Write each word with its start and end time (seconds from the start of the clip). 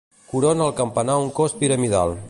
Corona 0.31 0.65
el 0.69 0.73
campanar 0.81 1.19
un 1.27 1.31
cos 1.41 1.55
piramidal. 1.63 2.17